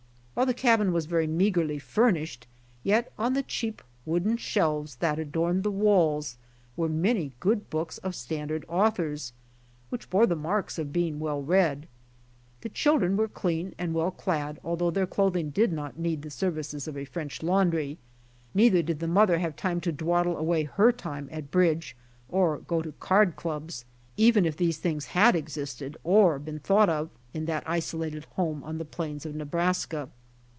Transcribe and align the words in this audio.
While 0.33 0.45
the 0.47 0.53
cabin 0.55 0.91
was 0.91 1.05
very 1.05 1.27
meagerly 1.27 1.77
furnished, 1.77 2.47
yet 2.83 3.11
on 3.15 3.33
the 3.33 3.43
cheap 3.43 3.81
wooden 4.05 4.37
shelves 4.37 4.95
that 4.95 5.19
adorned 5.19 5.61
the 5.61 5.69
walls 5.69 6.37
were 6.75 6.89
many 6.89 7.33
good 7.39 7.69
books 7.69 7.99
of 7.99 8.15
standard 8.15 8.65
authors, 8.67 9.33
which 9.89 10.09
bore 10.09 10.25
the 10.25 10.37
marks 10.37 10.79
of 10.79 10.93
being 10.93 11.19
well 11.19 11.43
read. 11.43 11.87
The 12.61 12.69
children 12.69 13.17
were 13.17 13.27
clean 13.27 13.75
and 13.77 13.93
well 13.93 14.09
clad 14.09 14.59
although 14.63 14.89
their 14.89 15.05
clothing 15.05 15.51
did 15.51 15.71
not 15.71 15.99
need 15.99 16.23
the 16.23 16.31
services 16.31 16.87
of 16.87 16.97
a 16.97 17.05
French 17.05 17.43
laundry; 17.43 17.99
neither 18.55 18.81
did 18.81 18.99
the 18.99 19.07
mother 19.07 19.37
have 19.37 19.55
time 19.55 19.81
to 19.81 19.91
dawdle 19.91 20.37
away 20.37 20.63
her 20.63 20.91
time 20.91 21.29
at 21.31 21.51
bridge 21.51 21.95
or 22.29 22.59
go 22.59 22.81
to 22.81 22.93
card 22.93 23.35
clubs, 23.35 23.85
even 24.17 24.45
if 24.45 24.57
these 24.57 24.77
things 24.77 25.07
had 25.07 25.35
existed 25.35 25.97
or 26.03 26.39
been 26.39 26.57
thought 26.59 26.89
of 26.89 27.11
in 27.33 27.45
that 27.45 27.65
isolated 27.67 28.23
home 28.37 28.63
on 28.63 28.79
the 28.79 28.85
plains 28.85 29.23
of 29.25 29.35
Nebraska. 29.35 30.09